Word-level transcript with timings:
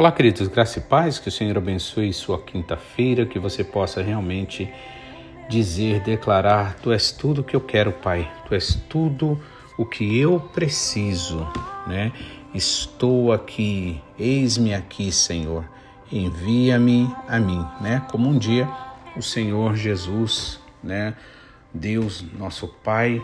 Olá, 0.00 0.10
queridos, 0.10 0.48
graça 0.48 0.78
e 0.78 0.82
paz, 0.82 1.18
que 1.18 1.28
o 1.28 1.30
Senhor 1.30 1.58
abençoe 1.58 2.10
sua 2.14 2.40
quinta-feira, 2.40 3.26
que 3.26 3.38
você 3.38 3.62
possa 3.62 4.02
realmente 4.02 4.66
dizer, 5.46 6.00
declarar: 6.00 6.74
Tu 6.76 6.90
és 6.90 7.12
tudo 7.12 7.44
que 7.44 7.54
eu 7.54 7.60
quero, 7.60 7.92
Pai, 7.92 8.26
Tu 8.46 8.54
és 8.54 8.76
tudo 8.88 9.38
o 9.76 9.84
que 9.84 10.18
eu 10.18 10.40
preciso, 10.40 11.46
né? 11.86 12.12
Estou 12.54 13.30
aqui, 13.30 14.00
eis-me 14.18 14.72
aqui, 14.72 15.12
Senhor, 15.12 15.68
envia-me 16.10 17.14
a 17.28 17.38
mim, 17.38 17.62
né? 17.82 18.02
Como 18.10 18.26
um 18.26 18.38
dia 18.38 18.66
o 19.14 19.20
Senhor 19.20 19.76
Jesus, 19.76 20.60
né? 20.82 21.14
Deus, 21.74 22.24
nosso 22.38 22.68
Pai, 22.82 23.22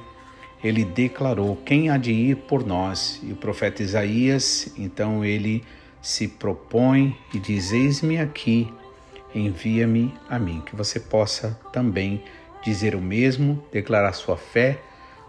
ele 0.63 0.85
declarou 0.85 1.57
quem 1.57 1.89
há 1.89 1.97
de 1.97 2.13
ir 2.13 2.37
por 2.37 2.67
nós. 2.67 3.19
E 3.23 3.33
o 3.33 3.37
profeta 3.37 3.83
Isaías, 3.83 4.75
então 4.77 5.25
ele 5.25 5.65
se 6.07 6.29
propõe 6.29 7.19
e 7.35 7.39
diz: 7.41 7.73
Eis-me 7.73 8.21
aqui, 8.21 8.73
envia-me 9.35 10.15
a 10.31 10.39
mim. 10.39 10.63
Que 10.65 10.77
você 10.77 11.01
possa 11.01 11.59
também 11.73 12.23
dizer 12.63 12.95
o 12.95 13.01
mesmo, 13.01 13.61
declarar 13.73 14.13
sua 14.13 14.37
fé, 14.37 14.81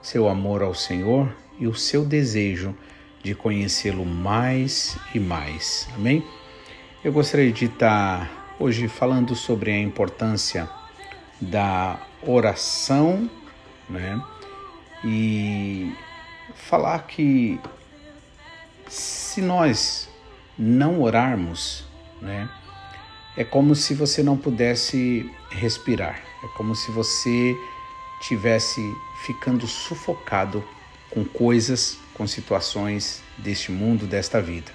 seu 0.03 0.29
amor 0.29 0.61
ao 0.61 0.75
Senhor 0.75 1.35
e 1.59 1.65
o 1.65 1.73
seu 1.73 2.05
desejo 2.05 2.77
de 3.23 3.33
conhecê-lo 3.33 4.05
mais 4.05 4.95
e 5.15 5.19
mais. 5.19 5.89
Amém? 5.95 6.23
Eu 7.03 7.11
gostaria 7.11 7.51
de 7.51 7.65
estar 7.65 8.55
hoje 8.59 8.87
falando 8.87 9.35
sobre 9.35 9.71
a 9.71 9.79
importância 9.79 10.69
da 11.41 11.99
oração, 12.21 13.27
né? 13.89 14.21
E 15.03 15.91
falar 16.53 17.07
que 17.07 17.59
se 18.87 19.41
nós 19.41 20.07
não 20.57 21.01
orarmos, 21.01 21.85
né? 22.21 22.49
É 23.35 23.43
como 23.43 23.75
se 23.75 23.93
você 23.93 24.23
não 24.23 24.35
pudesse 24.35 25.29
respirar. 25.51 26.21
É 26.43 26.47
como 26.55 26.75
se 26.75 26.91
você 26.91 27.55
tivesse 28.21 28.81
ficando 29.25 29.67
sufocado 29.67 30.63
com 31.09 31.23
coisas, 31.23 31.99
com 32.13 32.25
situações 32.25 33.21
deste 33.37 33.71
mundo, 33.71 34.07
desta 34.07 34.41
vida. 34.41 34.71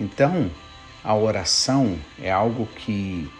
Então, 0.00 0.50
a 1.04 1.14
oração 1.14 1.98
é 2.20 2.30
algo 2.30 2.66
que 2.66 3.30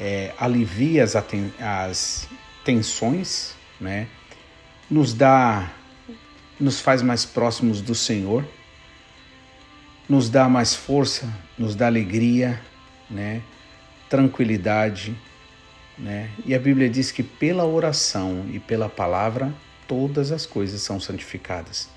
é, 0.00 0.34
alivia 0.38 1.04
as, 1.04 1.16
as 1.60 2.28
tensões, 2.64 3.54
né? 3.80 4.08
nos 4.90 5.12
dá, 5.12 5.70
nos 6.58 6.80
faz 6.80 7.02
mais 7.02 7.24
próximos 7.24 7.80
do 7.80 7.94
Senhor, 7.94 8.44
nos 10.08 10.30
dá 10.30 10.48
mais 10.48 10.74
força, 10.74 11.28
nos 11.58 11.74
dá 11.76 11.86
alegria, 11.86 12.60
né? 13.10 13.42
tranquilidade. 14.08 15.16
Né? 15.96 16.30
E 16.46 16.54
a 16.54 16.58
Bíblia 16.58 16.88
diz 16.88 17.10
que 17.10 17.22
pela 17.22 17.66
oração 17.66 18.46
e 18.52 18.58
pela 18.58 18.88
palavra 18.88 19.52
todas 19.86 20.32
as 20.32 20.46
coisas 20.46 20.80
são 20.82 20.98
santificadas. 20.98 21.88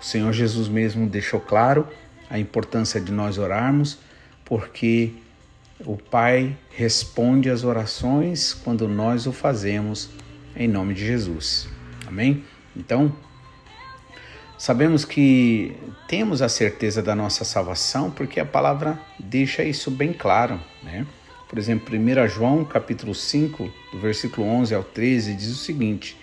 O 0.00 0.04
Senhor 0.04 0.32
Jesus 0.32 0.68
mesmo 0.68 1.08
deixou 1.08 1.40
claro 1.40 1.86
a 2.28 2.38
importância 2.38 3.00
de 3.00 3.12
nós 3.12 3.38
orarmos, 3.38 3.98
porque 4.44 5.12
o 5.84 5.96
Pai 5.96 6.56
responde 6.70 7.50
às 7.50 7.62
orações 7.62 8.54
quando 8.54 8.88
nós 8.88 9.26
o 9.26 9.32
fazemos 9.32 10.10
em 10.56 10.66
nome 10.66 10.94
de 10.94 11.06
Jesus. 11.06 11.68
Amém? 12.06 12.44
Então, 12.76 13.14
sabemos 14.62 15.04
que 15.04 15.74
temos 16.06 16.40
a 16.40 16.48
certeza 16.48 17.02
da 17.02 17.16
nossa 17.16 17.44
salvação 17.44 18.12
porque 18.12 18.38
a 18.38 18.44
palavra 18.44 18.96
deixa 19.18 19.64
isso 19.64 19.90
bem 19.90 20.12
claro, 20.12 20.60
né? 20.84 21.04
Por 21.48 21.58
exemplo, 21.58 21.98
1 21.98 22.28
João, 22.28 22.64
capítulo 22.64 23.12
5, 23.12 23.68
do 23.90 23.98
versículo 23.98 24.46
11 24.46 24.72
ao 24.72 24.84
13, 24.84 25.34
diz 25.34 25.48
o 25.48 25.56
seguinte: 25.56 26.16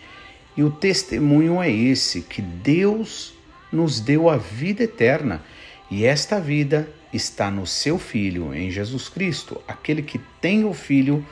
"E 0.56 0.64
o 0.64 0.72
testemunho 0.72 1.62
é 1.62 1.70
esse, 1.70 2.22
que 2.22 2.42
Deus 2.42 3.34
nos 3.74 4.00
deu 4.00 4.30
a 4.30 4.38
vida 4.38 4.84
eterna, 4.84 5.44
e 5.92 6.06
esta 6.06 6.40
vida 6.40 6.90
está 7.12 7.52
no 7.52 7.68
seu 7.68 8.00
Filho, 8.00 8.56
em 8.56 8.72
Jesus 8.72 9.10
Cristo. 9.10 9.62
Aquele 9.68 10.02
que 10.02 10.18
tem 10.40 10.64
o 10.64 10.74
Filho 10.74 11.26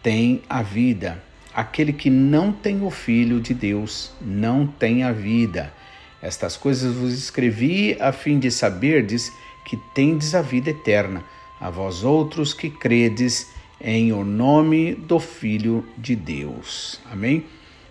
tem 0.00 0.40
a 0.48 0.62
vida. 0.62 1.20
Aquele 1.52 1.92
que 1.92 2.08
não 2.08 2.52
tem 2.52 2.80
o 2.84 2.90
Filho 2.90 3.40
de 3.40 3.52
Deus 3.52 4.12
não 4.20 4.68
tem 4.68 5.02
a 5.02 5.10
vida. 5.10 5.81
Estas 6.22 6.56
coisas 6.56 6.94
vos 6.94 7.12
escrevi 7.12 7.96
a 8.00 8.12
fim 8.12 8.38
de 8.38 8.50
saberdes 8.50 9.32
que 9.64 9.76
tendes 9.76 10.34
a 10.34 10.40
vida 10.40 10.70
eterna, 10.70 11.24
a 11.60 11.68
vós 11.68 12.04
outros 12.04 12.54
que 12.54 12.70
credes 12.70 13.50
em 13.80 14.12
o 14.12 14.24
nome 14.24 14.94
do 14.94 15.18
Filho 15.18 15.84
de 15.98 16.14
Deus. 16.14 17.00
Amém? 17.10 17.44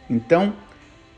Então, 0.09 0.53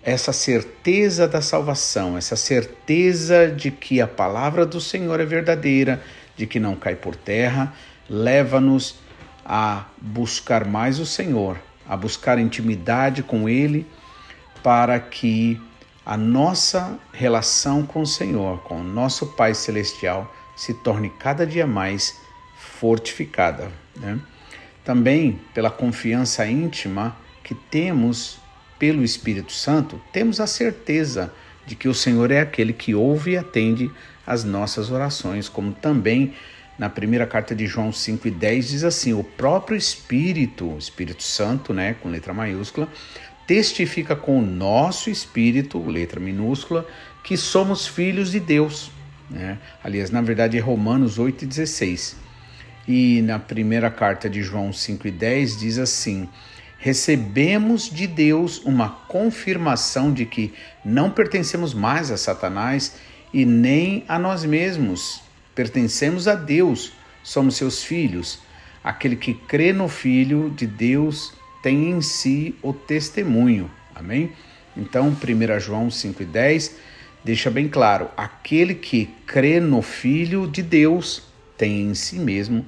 essa 0.01 0.33
certeza 0.33 1.27
da 1.27 1.41
salvação, 1.41 2.17
essa 2.17 2.35
certeza 2.35 3.47
de 3.47 3.69
que 3.69 4.01
a 4.01 4.07
palavra 4.07 4.65
do 4.65 4.81
Senhor 4.81 5.19
é 5.19 5.25
verdadeira, 5.25 6.01
de 6.35 6.47
que 6.47 6.59
não 6.59 6.75
cai 6.75 6.95
por 6.95 7.15
terra, 7.15 7.73
leva-nos 8.09 8.95
a 9.45 9.85
buscar 10.01 10.65
mais 10.65 10.99
o 10.99 11.05
Senhor, 11.05 11.57
a 11.87 11.95
buscar 11.95 12.39
intimidade 12.39 13.21
com 13.21 13.47
Ele, 13.47 13.85
para 14.63 14.99
que 14.99 15.61
a 16.05 16.17
nossa 16.17 16.99
relação 17.13 17.85
com 17.85 18.01
o 18.01 18.07
Senhor, 18.07 18.59
com 18.63 18.81
o 18.81 18.83
nosso 18.83 19.27
Pai 19.27 19.53
Celestial, 19.53 20.33
se 20.55 20.73
torne 20.73 21.09
cada 21.09 21.45
dia 21.45 21.65
mais 21.65 22.19
fortificada. 22.57 23.71
Né? 23.95 24.19
Também 24.83 25.39
pela 25.53 25.71
confiança 25.71 26.45
íntima 26.45 27.15
que 27.43 27.55
temos 27.55 28.39
pelo 28.77 29.03
Espírito 29.03 29.51
Santo, 29.51 30.01
temos 30.11 30.39
a 30.39 30.47
certeza 30.47 31.33
de 31.65 31.75
que 31.75 31.87
o 31.87 31.93
Senhor 31.93 32.31
é 32.31 32.41
aquele 32.41 32.73
que 32.73 32.93
ouve 32.93 33.31
e 33.31 33.37
atende 33.37 33.89
as 34.27 34.43
nossas 34.43 34.91
orações, 34.91 35.47
como 35.47 35.71
também 35.71 36.33
na 36.77 36.89
primeira 36.89 37.25
carta 37.25 37.55
de 37.55 37.67
João 37.67 37.91
5 37.91 38.27
e 38.27 38.31
10 38.31 38.69
diz 38.69 38.83
assim: 38.83 39.13
o 39.13 39.23
próprio 39.23 39.77
Espírito, 39.77 40.75
Espírito 40.77 41.23
Santo, 41.23 41.73
né, 41.73 41.95
com 42.01 42.09
letra 42.09 42.33
maiúscula, 42.33 42.87
testifica 43.47 44.15
com 44.15 44.39
o 44.39 44.41
nosso 44.41 45.09
espírito, 45.09 45.83
letra 45.85 46.19
minúscula, 46.19 46.87
que 47.23 47.37
somos 47.37 47.87
filhos 47.87 48.31
de 48.31 48.39
Deus. 48.39 48.91
Né? 49.29 49.57
Aliás, 49.83 50.11
na 50.11 50.21
verdade 50.21 50.57
é 50.57 50.61
Romanos 50.61 51.17
8 51.17 51.43
e 51.43 51.47
16. 51.47 52.17
Na 53.23 53.39
primeira 53.39 53.89
carta 53.89 54.29
de 54.29 54.43
João 54.43 54.73
5 54.73 55.07
e 55.07 55.11
10 55.11 55.59
diz 55.59 55.77
assim: 55.77 56.27
Recebemos 56.77 57.89
de 57.89 58.05
Deus 58.05 58.59
uma 58.65 58.89
confirmação 58.89 60.11
de 60.11 60.25
que 60.25 60.53
não 60.83 61.09
pertencemos 61.09 61.73
mais 61.73 62.11
a 62.11 62.17
Satanás 62.17 62.97
e 63.33 63.45
nem 63.45 64.03
a 64.07 64.19
nós 64.19 64.43
mesmos. 64.43 65.21
Pertencemos 65.55 66.27
a 66.27 66.35
Deus, 66.35 66.91
somos 67.23 67.55
seus 67.55 67.83
filhos. 67.83 68.39
Aquele 68.83 69.15
que 69.15 69.33
crê 69.33 69.71
no 69.71 69.87
Filho 69.87 70.49
de 70.49 70.67
Deus 70.67 71.33
tem 71.63 71.89
em 71.89 72.01
si 72.01 72.55
o 72.61 72.73
testemunho. 72.73 73.71
Amém? 73.95 74.33
Então, 74.75 75.07
1 75.07 75.59
João 75.59 75.89
5 75.89 76.21
e 76.21 76.25
10 76.25 76.75
deixa 77.23 77.49
bem 77.49 77.67
claro: 77.67 78.09
aquele 78.15 78.75
que 78.75 79.07
crê 79.25 79.59
no 79.59 79.81
Filho 79.81 80.45
de 80.45 80.61
Deus 80.61 81.23
tem 81.57 81.81
em 81.81 81.95
si 81.95 82.19
mesmo 82.19 82.65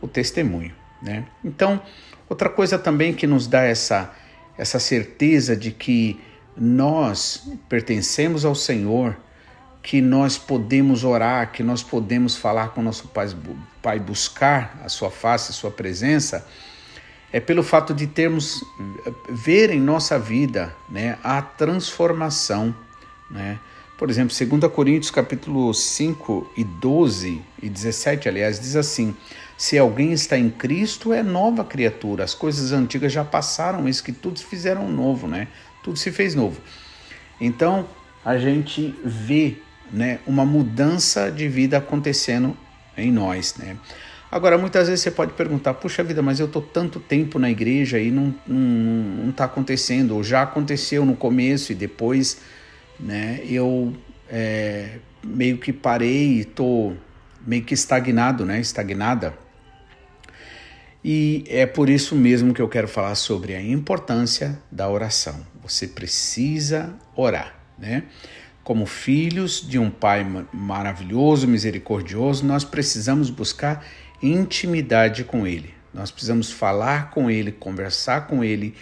o 0.00 0.08
testemunho. 0.08 0.74
Né? 1.02 1.26
Então, 1.44 1.80
outra 2.28 2.48
coisa 2.48 2.78
também 2.78 3.12
que 3.12 3.26
nos 3.26 3.46
dá 3.46 3.62
essa, 3.62 4.12
essa 4.56 4.80
certeza 4.80 5.54
de 5.54 5.70
que 5.70 6.18
nós 6.56 7.48
pertencemos 7.68 8.44
ao 8.44 8.54
Senhor, 8.54 9.16
que 9.82 10.00
nós 10.00 10.38
podemos 10.38 11.04
orar, 11.04 11.52
que 11.52 11.62
nós 11.62 11.82
podemos 11.82 12.36
falar 12.36 12.70
com 12.70 12.82
nosso 12.82 13.08
Pai, 13.08 13.28
pai 13.82 14.00
buscar 14.00 14.80
a 14.84 14.88
Sua 14.88 15.10
face, 15.10 15.50
a 15.50 15.54
Sua 15.54 15.70
presença, 15.70 16.46
é 17.32 17.40
pelo 17.40 17.62
fato 17.62 17.92
de 17.92 18.06
termos 18.06 18.64
ver 19.28 19.70
em 19.70 19.80
nossa 19.80 20.18
vida 20.18 20.74
né, 20.88 21.18
a 21.22 21.42
transformação. 21.42 22.74
Né? 23.30 23.58
Por 23.98 24.08
exemplo, 24.08 24.34
2 24.34 24.72
Coríntios 24.72 25.10
capítulo 25.10 25.74
5 25.74 26.52
e 26.56 26.64
12 26.64 27.42
e 27.62 27.68
17, 27.68 28.28
aliás, 28.28 28.58
diz 28.58 28.76
assim: 28.76 29.14
Se 29.56 29.76
alguém 29.76 30.12
está 30.12 30.38
em 30.38 30.48
Cristo, 30.48 31.12
é 31.12 31.22
nova 31.22 31.64
criatura. 31.64 32.24
As 32.24 32.34
coisas 32.34 32.72
antigas 32.72 33.12
já 33.12 33.24
passaram, 33.24 33.88
isso 33.88 34.02
que 34.02 34.12
tudo 34.12 34.38
se 34.38 34.44
fizeram 34.44 34.88
novo, 34.90 35.26
né? 35.26 35.48
Tudo 35.82 35.98
se 35.98 36.10
fez 36.10 36.34
novo. 36.34 36.60
Então, 37.40 37.86
a 38.24 38.38
gente 38.38 38.94
vê, 39.04 39.58
né, 39.92 40.20
uma 40.26 40.44
mudança 40.44 41.30
de 41.30 41.48
vida 41.48 41.78
acontecendo 41.78 42.56
em 42.96 43.12
nós, 43.12 43.56
né? 43.56 43.76
Agora, 44.30 44.58
muitas 44.58 44.88
vezes 44.88 45.02
você 45.02 45.10
pode 45.10 45.32
perguntar: 45.32 45.74
puxa 45.74 46.02
vida, 46.02 46.20
mas 46.20 46.38
eu 46.38 46.46
estou 46.46 46.60
tanto 46.60 47.00
tempo 47.00 47.38
na 47.38 47.50
igreja 47.50 47.98
e 47.98 48.10
não 48.10 48.34
está 49.30 49.38
tá 49.38 49.44
acontecendo, 49.44 50.14
ou 50.14 50.22
já 50.22 50.42
aconteceu 50.42 51.04
no 51.04 51.16
começo 51.16 51.72
e 51.72 51.74
depois 51.74 52.40
né, 53.00 53.40
eu 53.48 53.94
é, 54.28 54.98
meio 55.24 55.58
que 55.58 55.72
parei 55.72 56.28
e 56.28 56.40
estou 56.40 56.96
meio 57.46 57.64
que 57.64 57.72
estagnado, 57.72 58.44
né, 58.44 58.60
estagnada. 58.60 59.34
E 61.02 61.44
é 61.48 61.64
por 61.64 61.88
isso 61.88 62.14
mesmo 62.14 62.52
que 62.52 62.60
eu 62.60 62.68
quero 62.68 62.88
falar 62.88 63.14
sobre 63.14 63.54
a 63.54 63.62
importância 63.62 64.60
da 64.70 64.88
oração. 64.90 65.46
Você 65.62 65.86
precisa 65.86 66.94
orar, 67.16 67.54
né? 67.78 68.04
Como 68.64 68.84
filhos 68.84 69.66
de 69.66 69.78
um 69.78 69.88
Pai 69.88 70.26
maravilhoso, 70.52 71.48
misericordioso, 71.48 72.44
nós 72.44 72.64
precisamos 72.64 73.30
buscar 73.30 73.86
intimidade 74.22 75.24
com 75.24 75.46
Ele. 75.46 75.74
Nós 75.92 76.10
precisamos 76.10 76.50
falar 76.50 77.10
com 77.10 77.30
Ele, 77.30 77.52
conversar 77.52 78.26
com 78.26 78.44
Ele, 78.44 78.74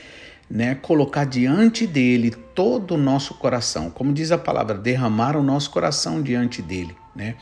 né? 0.50 0.74
colocar 0.74 1.24
diante 1.24 1.86
dele 1.86 2.30
todo 2.54 2.94
o 2.94 2.98
nosso 2.98 3.34
coração. 3.34 3.90
Como 3.90 4.12
diz 4.12 4.32
a 4.32 4.38
palavra, 4.38 4.76
derramar 4.76 5.36
o 5.36 5.42
nosso 5.42 5.70
coração 5.70 6.22
diante 6.22 6.60
dele. 6.60 6.94
Né? 7.14 7.36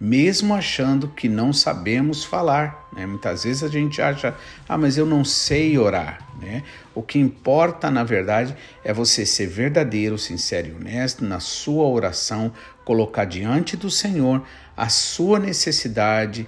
mesmo 0.00 0.54
achando 0.54 1.08
que 1.08 1.28
não 1.28 1.52
sabemos 1.52 2.24
falar. 2.24 2.88
Né? 2.92 3.06
Muitas 3.06 3.44
vezes 3.44 3.62
a 3.62 3.68
gente 3.68 4.00
acha, 4.00 4.34
ah, 4.68 4.76
mas 4.76 4.98
eu 4.98 5.06
não 5.06 5.24
sei 5.24 5.78
orar. 5.78 6.18
Né? 6.40 6.62
O 6.94 7.02
que 7.02 7.18
importa, 7.18 7.90
na 7.90 8.04
verdade, 8.04 8.54
é 8.84 8.92
você 8.92 9.24
ser 9.24 9.46
verdadeiro, 9.46 10.18
sincero 10.18 10.68
e 10.68 10.72
honesto 10.72 11.24
na 11.24 11.40
sua 11.40 11.86
oração, 11.86 12.52
colocar 12.84 13.24
diante 13.24 13.76
do 13.76 13.90
Senhor 13.90 14.42
a 14.76 14.88
sua 14.88 15.38
necessidade, 15.38 16.46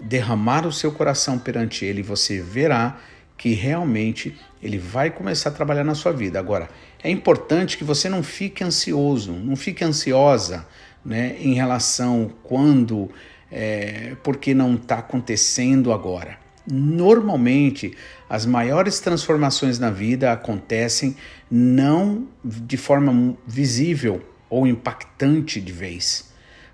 derramar 0.00 0.66
o 0.66 0.72
seu 0.72 0.92
coração 0.92 1.38
perante 1.38 1.84
Ele, 1.84 2.02
você 2.02 2.40
verá 2.40 2.98
que 3.36 3.52
realmente 3.52 4.36
Ele 4.62 4.78
vai 4.78 5.10
começar 5.10 5.50
a 5.50 5.52
trabalhar 5.52 5.84
na 5.84 5.94
sua 5.94 6.12
vida. 6.12 6.38
Agora, 6.38 6.68
é 7.02 7.10
importante 7.10 7.76
que 7.76 7.84
você 7.84 8.08
não 8.08 8.22
fique 8.22 8.64
ansioso, 8.64 9.32
não 9.32 9.56
fique 9.56 9.84
ansiosa 9.84 10.66
né, 11.04 11.36
em 11.38 11.54
relação 11.54 12.32
quando, 12.42 13.10
é, 13.50 14.16
porque 14.22 14.54
não 14.54 14.74
está 14.74 14.98
acontecendo 14.98 15.92
agora. 15.92 16.38
Normalmente, 16.68 17.96
as 18.28 18.44
maiores 18.44 18.98
transformações 18.98 19.78
na 19.78 19.90
vida 19.90 20.32
acontecem 20.32 21.16
não 21.48 22.26
de 22.44 22.76
forma 22.76 23.36
visível 23.46 24.20
ou 24.50 24.66
impactante 24.66 25.60
de 25.60 25.72
vez, 25.72 26.25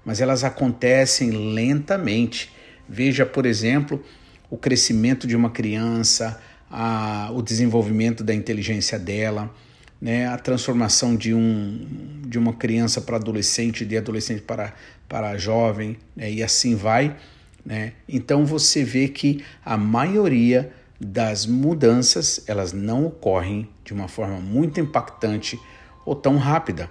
mas 0.05 0.21
elas 0.21 0.45
acontecem 0.45 1.31
lentamente. 1.31 2.53
Veja, 2.89 3.25
por 3.25 3.47
exemplo, 3.47 4.05
o 4.51 4.57
crescimento 4.57 5.27
de 5.27 5.37
uma 5.37 5.51
criança, 5.51 6.41
a, 6.71 7.31
o 7.33 7.43
desenvolvimento 7.43 8.25
da 8.25 8.35
inteligência 8.35 8.99
dela, 8.99 9.53
né, 10.01 10.27
a 10.27 10.37
transformação 10.37 11.15
de, 11.15 11.33
um, 11.33 12.21
de 12.27 12.39
uma 12.39 12.53
criança 12.53 13.01
para 13.01 13.17
adolescente, 13.17 13.85
de 13.87 13.97
adolescente 13.97 14.43
para, 14.43 14.75
para 15.09 15.39
jovem, 15.39 15.97
né, 16.17 16.31
e 16.31 16.43
assim 16.43 16.75
vai. 16.75 17.17
Né? 17.65 17.93
Então 18.09 18.45
você 18.45 18.83
vê 18.83 19.07
que 19.09 19.45
a 19.65 19.77
maioria 19.77 20.73
das 21.01 21.47
mudanças 21.47 22.45
elas 22.47 22.73
não 22.73 23.07
ocorrem 23.07 23.69
de 23.85 23.93
uma 23.93 24.09
forma 24.09 24.41
muito 24.41 24.81
impactante 24.81 25.59
ou 26.05 26.15
tão 26.15 26.37
rápida. 26.37 26.91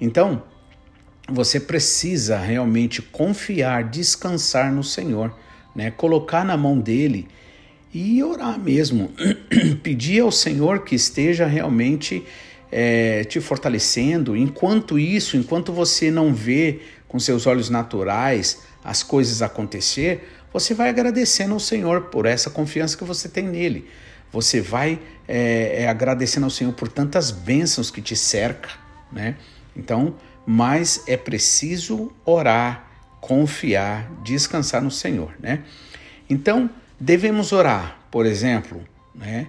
Então 0.00 0.42
você 1.28 1.58
precisa 1.58 2.38
realmente 2.38 3.02
confiar, 3.02 3.84
descansar 3.84 4.72
no 4.72 4.84
Senhor, 4.84 5.34
né? 5.74 5.90
colocar 5.90 6.44
na 6.44 6.56
mão 6.56 6.78
dele 6.78 7.26
e 7.92 8.22
orar 8.22 8.58
mesmo, 8.58 9.12
pedir 9.82 10.20
ao 10.20 10.30
Senhor 10.30 10.84
que 10.84 10.94
esteja 10.94 11.46
realmente 11.46 12.24
é, 12.70 13.24
te 13.24 13.40
fortalecendo. 13.40 14.36
Enquanto 14.36 14.98
isso, 14.98 15.36
enquanto 15.36 15.72
você 15.72 16.10
não 16.10 16.32
vê 16.32 16.80
com 17.08 17.18
seus 17.18 17.46
olhos 17.46 17.70
naturais 17.70 18.62
as 18.84 19.02
coisas 19.02 19.42
acontecer, 19.42 20.28
você 20.52 20.74
vai 20.74 20.88
agradecendo 20.88 21.54
ao 21.54 21.60
Senhor 21.60 22.02
por 22.02 22.24
essa 22.24 22.50
confiança 22.50 22.96
que 22.96 23.04
você 23.04 23.28
tem 23.28 23.44
nele. 23.44 23.88
Você 24.32 24.60
vai 24.60 24.98
é, 25.26 25.82
é, 25.82 25.88
agradecendo 25.88 26.44
ao 26.44 26.50
Senhor 26.50 26.72
por 26.72 26.88
tantas 26.88 27.30
bênçãos 27.30 27.90
que 27.90 28.00
te 28.00 28.14
cerca, 28.14 28.70
né? 29.12 29.36
Então, 29.76 30.14
mas 30.46 31.02
é 31.06 31.16
preciso 31.16 32.12
orar, 32.24 32.88
confiar, 33.20 34.10
descansar 34.22 34.80
no 34.80 34.90
Senhor, 34.90 35.34
né? 35.40 35.64
Então, 36.30 36.70
devemos 36.98 37.52
orar, 37.52 37.98
por 38.10 38.24
exemplo, 38.24 38.80
né? 39.14 39.48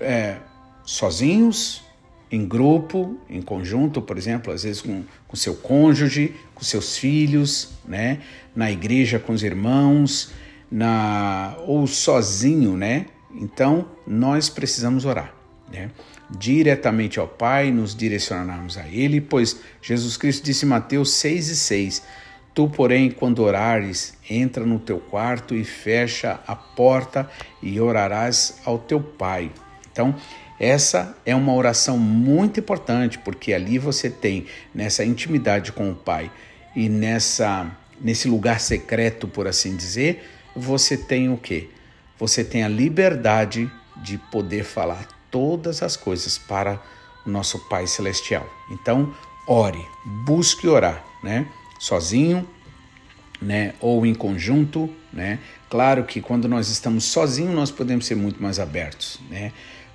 É, 0.00 0.36
sozinhos, 0.84 1.82
em 2.30 2.46
grupo, 2.46 3.18
em 3.28 3.42
conjunto, 3.42 4.00
por 4.00 4.16
exemplo, 4.16 4.52
às 4.52 4.62
vezes 4.62 4.80
com, 4.80 5.04
com 5.28 5.36
seu 5.36 5.54
cônjuge, 5.54 6.34
com 6.54 6.64
seus 6.64 6.96
filhos, 6.96 7.72
né? 7.86 8.20
na 8.56 8.70
igreja 8.70 9.18
com 9.18 9.32
os 9.34 9.42
irmãos, 9.42 10.32
na 10.70 11.54
ou 11.66 11.86
sozinho, 11.86 12.76
né? 12.76 13.06
Então, 13.34 13.86
nós 14.06 14.48
precisamos 14.48 15.04
orar, 15.04 15.34
né? 15.70 15.90
Diretamente 16.38 17.20
ao 17.20 17.28
Pai, 17.28 17.70
nos 17.70 17.94
direcionarmos 17.94 18.78
a 18.78 18.88
Ele, 18.88 19.20
pois 19.20 19.60
Jesus 19.82 20.16
Cristo 20.16 20.44
disse 20.44 20.64
em 20.64 20.68
Mateus 20.68 21.12
6 21.12 21.48
e 21.48 21.56
6: 21.56 22.02
Tu, 22.54 22.68
porém, 22.68 23.10
quando 23.10 23.42
orares, 23.42 24.14
entra 24.28 24.64
no 24.64 24.78
teu 24.78 24.98
quarto 24.98 25.54
e 25.54 25.62
fecha 25.62 26.40
a 26.46 26.56
porta 26.56 27.28
e 27.62 27.78
orarás 27.78 28.58
ao 28.64 28.78
teu 28.78 29.00
Pai. 29.00 29.50
Então, 29.90 30.14
essa 30.58 31.16
é 31.26 31.34
uma 31.34 31.52
oração 31.52 31.98
muito 31.98 32.60
importante, 32.60 33.18
porque 33.18 33.52
ali 33.52 33.78
você 33.78 34.08
tem 34.08 34.46
nessa 34.74 35.04
intimidade 35.04 35.70
com 35.72 35.90
o 35.90 35.94
Pai 35.94 36.30
e 36.74 36.88
nessa 36.88 37.70
nesse 38.00 38.28
lugar 38.28 38.58
secreto, 38.60 39.28
por 39.28 39.46
assim 39.46 39.76
dizer, 39.76 40.24
você 40.56 40.96
tem 40.96 41.30
o 41.30 41.36
quê? 41.36 41.68
Você 42.18 42.42
tem 42.42 42.64
a 42.64 42.68
liberdade 42.68 43.70
de 44.02 44.18
poder 44.18 44.64
falar 44.64 45.06
todas 45.32 45.82
as 45.82 45.96
coisas 45.96 46.38
para 46.38 46.80
o 47.26 47.30
nosso 47.30 47.58
Pai 47.68 47.88
celestial. 47.88 48.48
Então, 48.70 49.12
ore, 49.48 49.84
busque 50.24 50.68
orar, 50.68 51.04
né? 51.24 51.48
Sozinho, 51.80 52.46
né, 53.40 53.74
ou 53.80 54.06
em 54.06 54.14
conjunto, 54.14 54.88
né? 55.12 55.40
Claro 55.68 56.04
que 56.04 56.20
quando 56.20 56.46
nós 56.46 56.68
estamos 56.68 57.04
sozinhos, 57.04 57.52
nós 57.52 57.70
podemos 57.72 58.06
ser 58.06 58.14
muito 58.14 58.40
mais 58.40 58.60
abertos, 58.60 59.18
né? 59.28 59.52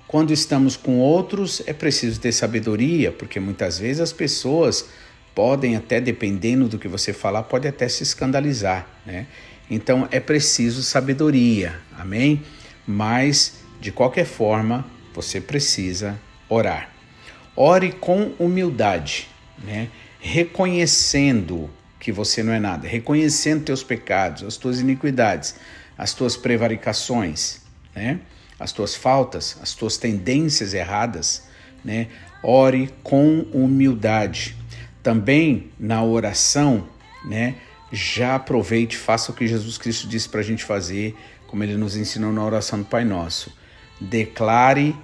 Quando 0.07 0.31
estamos 0.31 0.75
com 0.75 0.99
outros, 0.99 1.61
é 1.65 1.73
preciso 1.73 2.19
ter 2.19 2.31
sabedoria, 2.31 3.11
porque 3.11 3.39
muitas 3.39 3.77
vezes 3.77 4.01
as 4.01 4.13
pessoas 4.13 4.89
podem 5.35 5.75
até, 5.75 6.01
dependendo 6.01 6.67
do 6.67 6.79
que 6.79 6.87
você 6.87 7.13
falar, 7.13 7.43
pode 7.43 7.67
até 7.67 7.87
se 7.87 8.03
escandalizar, 8.03 8.87
né? 9.05 9.27
Então 9.69 10.07
é 10.11 10.19
preciso 10.19 10.81
sabedoria, 10.81 11.79
amém? 11.97 12.41
Mas, 12.85 13.59
de 13.79 13.91
qualquer 13.91 14.25
forma, 14.25 14.85
você 15.17 15.41
precisa 15.41 16.19
orar. 16.47 16.91
Ore 17.55 17.91
com 17.91 18.33
humildade, 18.37 19.27
né? 19.63 19.89
Reconhecendo 20.19 21.67
que 21.99 22.11
você 22.11 22.43
não 22.43 22.53
é 22.53 22.59
nada, 22.59 22.87
reconhecendo 22.87 23.63
teus 23.63 23.81
pecados, 23.81 24.43
as 24.43 24.57
tuas 24.57 24.79
iniquidades, 24.79 25.55
as 25.97 26.13
tuas 26.13 26.37
prevaricações, 26.37 27.61
né? 27.95 28.19
as 28.59 28.71
tuas 28.71 28.93
faltas, 28.93 29.57
as 29.59 29.73
tuas 29.73 29.97
tendências 29.97 30.75
erradas, 30.75 31.47
né? 31.83 32.07
Ore 32.43 32.93
com 33.01 33.39
humildade. 33.51 34.55
Também 35.01 35.71
na 35.79 36.03
oração, 36.03 36.87
né? 37.25 37.55
Já 37.91 38.35
aproveite, 38.35 38.95
faça 38.95 39.31
o 39.31 39.35
que 39.35 39.47
Jesus 39.47 39.79
Cristo 39.79 40.07
disse 40.07 40.29
para 40.29 40.41
a 40.41 40.43
gente 40.43 40.63
fazer, 40.63 41.17
como 41.47 41.63
ele 41.63 41.75
nos 41.75 41.95
ensinou 41.95 42.31
na 42.31 42.43
oração 42.43 42.79
do 42.79 42.85
Pai 42.85 43.03
Nosso. 43.03 43.51
Declare 43.99 44.95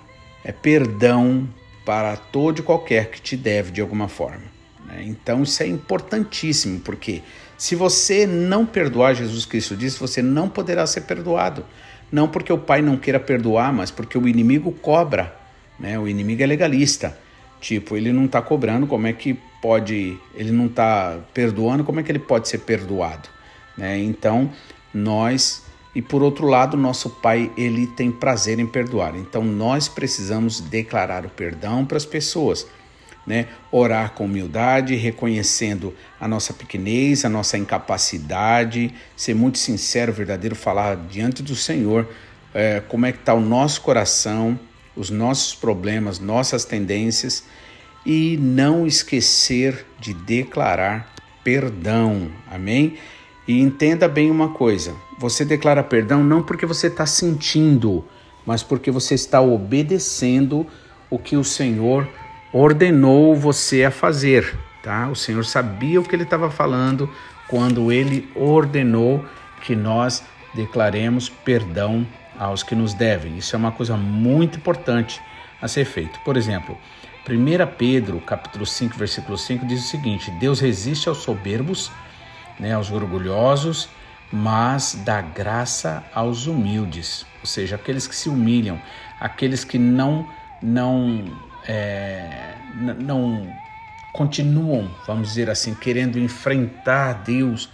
é, 0.44 0.52
perdão 0.52 1.48
para 1.86 2.16
todo 2.16 2.60
e 2.60 2.62
qualquer 2.62 3.10
que 3.10 3.22
te 3.22 3.36
deve 3.36 3.72
de 3.72 3.82
alguma 3.82 4.08
forma. 4.08 4.44
Né? 4.86 5.04
Então 5.06 5.44
isso 5.44 5.62
é 5.64 5.68
importantíssimo, 5.68 6.80
porque 6.80 7.22
se 7.58 7.76
você 7.76 8.26
não 8.26 8.66
perdoar, 8.66 9.16
Jesus 9.16 9.46
Cristo 9.46 9.76
disse, 9.76 10.00
você 10.00 10.22
não 10.22 10.50
poderá 10.50 10.86
ser 10.86 11.02
perdoado. 11.02 11.66
Não 12.12 12.28
porque 12.28 12.54
o 12.54 12.58
pai 12.58 12.82
não 12.82 12.98
queira 12.98 13.20
perdoar, 13.20 13.74
mas 13.74 13.90
porque 13.90 14.18
o 14.18 14.28
inimigo 14.28 14.72
cobra. 14.72 15.36
Né? 15.80 15.98
O 15.98 16.08
inimigo 16.08 16.44
é 16.44 16.46
legalista. 16.46 17.18
Tipo, 17.60 17.96
ele 17.96 18.12
não 18.12 18.26
está 18.26 18.42
cobrando, 18.42 18.86
como 18.86 19.08
é 19.08 19.14
que 19.14 19.40
pode. 19.62 20.20
Ele 20.36 20.52
não 20.52 20.66
está 20.66 21.18
perdoando, 21.34 21.84
como 21.84 22.00
é 22.00 22.04
que 22.04 22.12
ele 22.12 22.20
pode 22.20 22.50
ser 22.50 22.60
perdoado? 22.60 23.30
Né? 23.78 23.98
Então, 23.98 24.52
nós. 24.94 25.63
E 25.96 26.02
por 26.02 26.24
outro 26.24 26.48
lado, 26.48 26.76
nosso 26.76 27.10
pai, 27.10 27.52
ele 27.56 27.86
tem 27.86 28.12
prazer 28.12 28.60
em 28.60 28.66
perdoar. 28.66 29.16
Então, 29.16 29.44
nós 29.44 29.88
precisamos 29.88 30.60
declarar 30.60 31.26
o 31.26 31.30
perdão 31.30 31.86
para 31.86 31.98
as 31.98 32.06
pessoas. 32.06 32.68
né, 33.26 33.48
orar 33.72 34.12
com 34.12 34.26
humildade, 34.26 34.96
reconhecendo 34.96 35.94
a 36.20 36.28
nossa 36.28 36.52
pequenez, 36.52 37.24
a 37.24 37.30
nossa 37.30 37.58
incapacidade, 37.58 38.94
ser 39.16 39.34
muito 39.34 39.58
sincero, 39.58 40.12
verdadeiro, 40.12 40.58
falar 40.58 40.98
diante 40.98 41.42
do 41.42 41.56
Senhor 41.56 42.06
é, 42.54 42.82
como 42.82 43.06
é 43.06 43.12
que 43.12 43.20
está 43.20 43.34
o 43.34 43.42
nosso 43.42 43.82
coração, 43.82 44.60
os 44.96 45.10
nossos 45.10 45.56
problemas, 45.56 46.20
nossas 46.20 46.66
tendências 46.66 47.44
e 48.06 48.38
não 48.38 48.86
esquecer 48.86 49.86
de 50.00 50.14
declarar 50.14 51.14
perdão. 51.44 52.32
Amém? 52.50 52.98
E 53.48 53.60
entenda 53.60 54.08
bem 54.08 54.32
uma 54.32 54.50
coisa: 54.50 54.96
você 55.18 55.44
declara 55.44 55.84
perdão 55.84 56.24
não 56.24 56.42
porque 56.42 56.66
você 56.66 56.88
está 56.88 57.06
sentindo, 57.06 58.06
mas 58.46 58.64
porque 58.64 58.92
você 58.92 59.16
está 59.16 59.42
obedecendo 59.42 60.66
o 61.10 61.20
que 61.20 61.36
o 61.36 61.44
Senhor 61.44 62.08
ordenou 62.52 63.36
você 63.36 63.84
a 63.84 63.92
fazer, 63.92 64.58
tá? 64.82 65.10
O 65.10 65.16
Senhor 65.16 65.44
sabia 65.46 66.00
o 66.00 66.04
que 66.04 66.16
ele 66.16 66.24
estava 66.24 66.50
falando 66.50 67.10
quando 67.48 67.92
ele 67.92 68.30
ordenou 68.36 69.26
que 69.62 69.76
nós 69.76 70.24
declaremos 70.54 71.30
perdão 71.30 72.06
aos 72.38 72.64
que 72.64 72.76
nos 72.76 72.94
devem. 72.94 73.38
Isso 73.38 73.56
é 73.56 73.60
uma 73.60 73.72
coisa 73.72 73.96
muito 73.98 74.58
importante 74.58 75.22
a 75.62 75.68
ser 75.68 75.86
feito. 75.86 76.20
Por 76.22 76.38
exemplo, 76.38 76.78
1 77.28 77.78
Pedro, 77.78 78.20
capítulo 78.22 78.66
5, 78.66 78.98
versículo 78.98 79.38
5 79.38 79.66
diz 79.66 79.86
o 79.86 79.88
seguinte: 79.88 80.32
Deus 80.32 80.60
resiste 80.60 81.08
aos 81.08 81.20
soberbos, 81.20 81.92
né, 82.60 82.74
aos 82.74 82.92
orgulhosos, 82.92 83.90
mas 84.32 85.00
dá 85.06 85.22
graça 85.22 86.04
aos 86.14 86.48
humildes, 86.48 87.26
ou 87.40 87.46
seja, 87.46 87.76
aqueles 87.76 88.08
que 88.08 88.16
se 88.16 88.30
humilham, 88.30 88.82
aqueles 89.20 89.64
que 89.64 89.78
não 89.78 90.28
não 90.62 91.26
é, 91.68 92.56
não 93.00 93.48
continuam, 94.14 94.90
vamos 95.06 95.30
dizer 95.30 95.50
assim, 95.50 95.76
querendo 95.76 96.18
enfrentar 96.18 97.14
Deus 97.24 97.70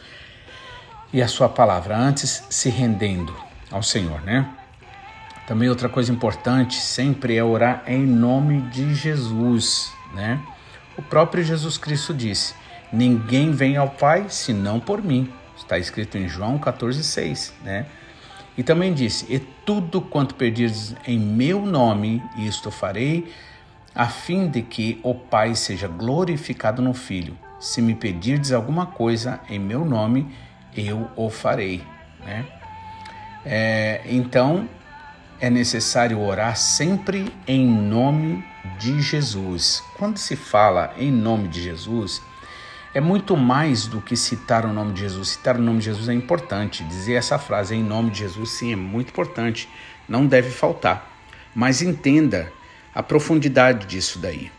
e 1.13 1.21
a 1.21 1.27
sua 1.27 1.49
palavra, 1.49 1.97
antes 1.97 2.43
se 2.49 2.69
rendendo 2.69 3.35
ao 3.71 3.83
Senhor, 3.83 4.21
né? 4.21 4.49
Também 5.47 5.67
outra 5.69 5.89
coisa 5.89 6.11
importante 6.11 6.75
sempre 6.75 7.35
é 7.35 7.43
orar 7.43 7.83
em 7.87 8.05
nome 8.05 8.61
de 8.69 8.93
Jesus, 8.93 9.91
né? 10.13 10.39
O 10.97 11.01
próprio 11.01 11.43
Jesus 11.43 11.77
Cristo 11.77 12.13
disse: 12.13 12.53
Ninguém 12.91 13.51
vem 13.51 13.77
ao 13.77 13.89
Pai 13.89 14.25
senão 14.29 14.79
por 14.79 15.01
mim. 15.01 15.31
Está 15.55 15.77
escrito 15.77 16.17
em 16.17 16.27
João 16.27 16.57
14,6, 16.57 17.51
né? 17.63 17.85
E 18.57 18.63
também 18.63 18.93
disse: 18.93 19.25
E 19.33 19.39
tudo 19.39 20.01
quanto 20.01 20.35
pedires 20.35 20.95
em 21.05 21.19
meu 21.19 21.65
nome, 21.65 22.23
isto 22.37 22.71
farei, 22.71 23.31
a 23.93 24.07
fim 24.07 24.47
de 24.47 24.61
que 24.61 24.99
o 25.03 25.13
Pai 25.13 25.55
seja 25.55 25.87
glorificado 25.87 26.81
no 26.81 26.93
Filho. 26.93 27.37
Se 27.59 27.81
me 27.81 27.93
pedirdes 27.93 28.51
alguma 28.51 28.85
coisa 28.85 29.39
em 29.49 29.59
meu 29.59 29.85
nome, 29.85 30.27
eu 30.75 31.09
o 31.15 31.29
farei. 31.29 31.83
Né? 32.25 32.45
É, 33.45 34.01
então, 34.05 34.67
é 35.39 35.49
necessário 35.49 36.19
orar 36.19 36.55
sempre 36.57 37.31
em 37.47 37.65
nome 37.65 38.43
de 38.77 39.01
Jesus. 39.01 39.83
Quando 39.97 40.17
se 40.17 40.35
fala 40.35 40.93
em 40.97 41.11
nome 41.11 41.47
de 41.47 41.61
Jesus, 41.61 42.21
é 42.99 43.01
muito 43.01 43.37
mais 43.37 43.87
do 43.87 44.01
que 44.01 44.17
citar 44.17 44.65
o 44.65 44.73
nome 44.73 44.91
de 44.91 44.99
Jesus. 44.99 45.29
Citar 45.29 45.55
o 45.55 45.61
nome 45.61 45.79
de 45.79 45.85
Jesus 45.85 46.09
é 46.09 46.13
importante. 46.13 46.83
Dizer 46.83 47.13
essa 47.13 47.39
frase 47.39 47.73
em 47.73 47.81
nome 47.81 48.11
de 48.11 48.19
Jesus, 48.19 48.51
sim, 48.51 48.73
é 48.73 48.75
muito 48.75 49.07
importante. 49.07 49.69
Não 50.07 50.27
deve 50.27 50.51
faltar. 50.51 51.09
Mas 51.55 51.81
entenda 51.81 52.51
a 52.93 53.01
profundidade 53.01 53.87
disso 53.87 54.19
daí. 54.19 54.51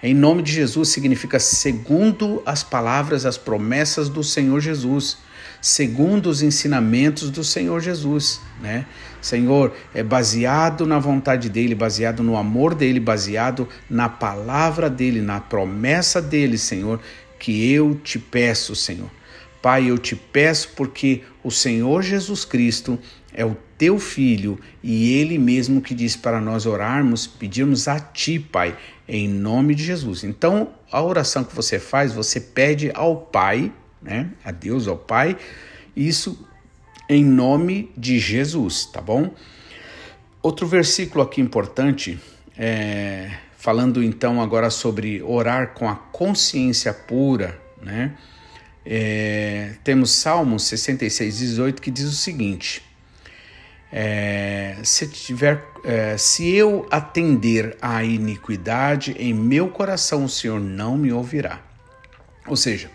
Em 0.00 0.14
nome 0.14 0.42
de 0.42 0.52
Jesus 0.52 0.90
significa 0.90 1.40
segundo 1.40 2.40
as 2.46 2.62
palavras, 2.62 3.26
as 3.26 3.36
promessas 3.36 4.08
do 4.08 4.22
Senhor 4.22 4.60
Jesus, 4.60 5.18
segundo 5.60 6.30
os 6.30 6.40
ensinamentos 6.40 7.30
do 7.30 7.42
Senhor 7.42 7.80
Jesus, 7.80 8.40
né? 8.62 8.86
Senhor, 9.20 9.74
é 9.92 10.04
baseado 10.04 10.86
na 10.86 11.00
vontade 11.00 11.48
dele, 11.48 11.74
baseado 11.74 12.22
no 12.22 12.36
amor 12.36 12.76
dele, 12.76 13.00
baseado 13.00 13.68
na 13.90 14.08
palavra 14.08 14.88
dele, 14.88 15.20
na 15.20 15.40
promessa 15.40 16.22
dele, 16.22 16.56
Senhor, 16.56 17.00
que 17.38 17.72
eu 17.72 17.94
te 17.94 18.18
peço, 18.18 18.74
Senhor. 18.74 19.10
Pai, 19.60 19.90
eu 19.90 19.98
te 19.98 20.14
peço 20.14 20.70
porque 20.76 21.22
o 21.42 21.50
Senhor 21.50 22.02
Jesus 22.02 22.44
Cristo 22.44 22.98
é 23.32 23.44
o 23.44 23.56
teu 23.76 23.98
filho 23.98 24.58
e 24.82 25.14
ele 25.14 25.38
mesmo 25.38 25.80
que 25.80 25.94
diz 25.94 26.16
para 26.16 26.40
nós 26.40 26.66
orarmos, 26.66 27.26
pedirmos 27.26 27.88
a 27.88 27.98
ti, 27.98 28.38
Pai, 28.38 28.76
em 29.06 29.28
nome 29.28 29.74
de 29.74 29.84
Jesus. 29.84 30.24
Então, 30.24 30.72
a 30.90 31.02
oração 31.02 31.44
que 31.44 31.54
você 31.54 31.78
faz, 31.78 32.12
você 32.12 32.40
pede 32.40 32.90
ao 32.94 33.16
Pai, 33.16 33.72
né? 34.02 34.30
A 34.44 34.50
Deus, 34.50 34.86
ao 34.86 34.96
Pai, 34.96 35.36
isso 35.94 36.46
em 37.08 37.24
nome 37.24 37.90
de 37.96 38.18
Jesus, 38.18 38.86
tá 38.86 39.00
bom? 39.00 39.34
Outro 40.42 40.66
versículo 40.66 41.22
aqui 41.22 41.40
importante, 41.40 42.18
é, 42.56 43.30
falando 43.58 44.02
então 44.02 44.40
agora 44.40 44.70
sobre 44.70 45.20
orar 45.20 45.74
com 45.74 45.88
a 45.88 45.96
consciência 45.96 46.94
pura, 46.94 47.60
né? 47.82 48.14
É, 48.86 49.72
temos 49.84 50.12
Salmos 50.12 50.62
66, 50.62 51.38
18 51.38 51.82
que 51.82 51.90
diz 51.90 52.06
o 52.06 52.14
seguinte: 52.14 52.82
é, 53.92 54.76
se, 54.84 55.08
tiver, 55.08 55.62
é, 55.84 56.16
se 56.16 56.48
eu 56.54 56.86
atender 56.90 57.76
à 57.82 58.02
iniquidade, 58.04 59.14
em 59.18 59.34
meu 59.34 59.68
coração 59.68 60.24
o 60.24 60.28
Senhor 60.28 60.60
não 60.60 60.96
me 60.96 61.12
ouvirá. 61.12 61.60
Ou 62.46 62.56
seja, 62.56 62.88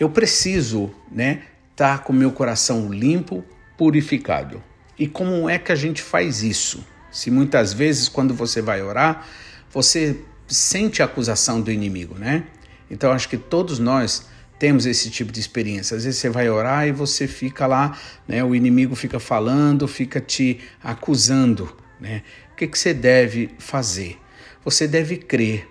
eu 0.00 0.10
preciso 0.10 0.92
né, 1.10 1.44
estar 1.70 1.98
tá 1.98 2.04
com 2.04 2.12
meu 2.12 2.32
coração 2.32 2.92
limpo, 2.92 3.44
purificado. 3.78 4.62
E 4.98 5.06
como 5.06 5.48
é 5.48 5.58
que 5.58 5.70
a 5.70 5.76
gente 5.76 6.02
faz 6.02 6.42
isso? 6.42 6.84
Se 7.10 7.30
muitas 7.30 7.72
vezes, 7.72 8.08
quando 8.08 8.34
você 8.34 8.60
vai 8.60 8.82
orar, 8.82 9.26
você 9.72 10.20
sente 10.46 11.02
a 11.02 11.06
acusação 11.06 11.60
do 11.60 11.70
inimigo, 11.72 12.16
né? 12.18 12.44
Então, 12.90 13.10
acho 13.10 13.28
que 13.28 13.38
todos 13.38 13.78
nós 13.78 14.26
temos 14.58 14.86
esse 14.86 15.10
tipo 15.10 15.32
de 15.32 15.40
experiência. 15.40 15.96
Às 15.96 16.04
vezes 16.04 16.20
você 16.20 16.28
vai 16.28 16.48
orar 16.48 16.86
e 16.86 16.92
você 16.92 17.26
fica 17.26 17.66
lá, 17.66 17.98
né, 18.28 18.44
o 18.44 18.54
inimigo 18.54 18.94
fica 18.94 19.18
falando, 19.18 19.88
fica 19.88 20.20
te 20.20 20.60
acusando. 20.84 21.74
Né? 21.98 22.22
O 22.52 22.56
que, 22.56 22.68
que 22.68 22.78
você 22.78 22.94
deve 22.94 23.50
fazer? 23.58 24.18
Você 24.64 24.86
deve 24.86 25.16
crer 25.16 25.68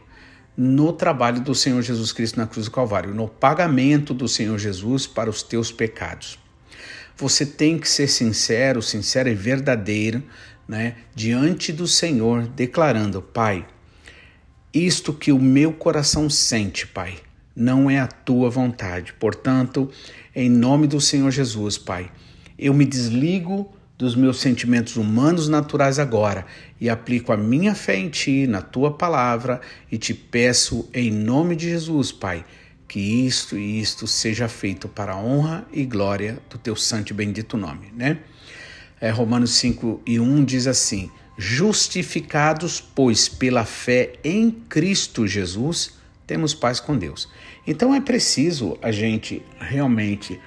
no 0.58 0.92
trabalho 0.92 1.40
do 1.40 1.56
Senhor 1.56 1.82
Jesus 1.82 2.12
Cristo 2.12 2.38
na 2.38 2.46
cruz 2.46 2.66
do 2.66 2.72
Calvário, 2.72 3.14
no 3.14 3.30
pagamento 3.30 4.14
do 4.14 4.28
Senhor 4.28 4.58
Jesus 4.58 5.08
para 5.08 5.30
os 5.30 5.42
teus 5.42 5.72
pecados. 5.72 6.38
Você 7.16 7.46
tem 7.46 7.78
que 7.78 7.88
ser 7.88 8.08
sincero, 8.08 8.82
sincero 8.82 9.30
e 9.30 9.36
verdadeiro, 9.36 10.22
né, 10.68 10.96
diante 11.16 11.72
do 11.72 11.88
Senhor, 11.88 12.48
declarando: 12.48 13.22
Pai, 13.22 13.66
isto 14.74 15.14
que 15.14 15.32
o 15.32 15.40
meu 15.40 15.74
coração 15.74 16.30
sente, 16.30 16.88
Pai, 16.88 17.16
não 17.56 17.90
é 17.90 18.00
a 18.00 18.08
tua 18.08 18.50
vontade. 18.50 19.14
Portanto, 19.14 19.90
em 20.36 20.50
nome 20.50 20.88
do 20.88 21.02
Senhor 21.02 21.30
Jesus, 21.32 21.78
Pai, 21.78 22.10
eu 22.58 22.74
me 22.74 22.86
desligo 22.86 23.72
dos 23.98 24.16
meus 24.16 24.40
sentimentos 24.40 24.96
humanos 24.96 25.48
naturais 25.48 26.00
agora 26.00 26.46
e 26.80 26.90
aplico 26.90 27.32
a 27.32 27.38
minha 27.38 27.76
fé 27.76 27.98
em 27.98 28.10
Ti, 28.10 28.48
na 28.48 28.62
Tua 28.62 28.92
palavra 28.92 29.62
e 29.92 29.98
te 29.98 30.14
peço 30.14 30.90
em 30.94 31.12
nome 31.12 31.56
de 31.56 31.70
Jesus, 31.70 32.12
Pai, 32.12 32.44
que 32.88 33.00
isto 33.00 33.58
e 33.58 33.80
isto 33.80 34.08
seja 34.08 34.48
feito 34.48 34.88
para 34.88 35.14
a 35.14 35.18
honra 35.18 35.68
e 35.72 35.86
glória 35.86 36.40
do 36.50 36.58
Teu 36.58 36.76
santo 36.76 37.12
e 37.12 37.14
bendito 37.14 37.58
nome, 37.58 37.94
né? 37.96 38.18
É, 39.00 39.10
Romanos 39.10 39.52
5 39.52 40.02
e 40.06 40.20
1 40.20 40.46
diz 40.46 40.66
assim: 40.66 41.12
Justificados, 41.38 42.82
pois, 42.82 43.28
pela 43.28 43.66
fé 43.66 44.14
em 44.24 44.52
Cristo 44.52 45.26
Jesus, 45.26 45.94
temos 46.28 46.54
paz 46.54 46.80
com 46.80 46.98
Deus. 46.98 47.28
Então 47.66 47.94
é 47.94 48.02
preciso 48.02 48.78
a 48.82 48.92
gente 48.92 49.42
realmente 49.60 50.40